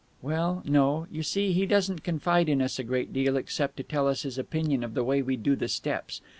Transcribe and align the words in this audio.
"Well, 0.23 0.63
no. 0.65 1.05
You 1.11 1.21
see, 1.21 1.51
he 1.51 1.67
doesn't 1.67 2.03
confide 2.03 2.49
in 2.49 2.59
us 2.59 2.79
a 2.79 2.83
great 2.83 3.13
deal, 3.13 3.37
except 3.37 3.77
to 3.77 3.83
tell 3.83 4.07
us 4.07 4.23
his 4.23 4.39
opinion 4.39 4.83
of 4.83 4.95
the 4.95 5.03
way 5.03 5.21
we 5.21 5.37
do 5.37 5.55
the 5.55 5.67
steps. 5.67 6.21